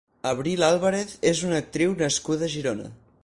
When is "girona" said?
2.57-2.89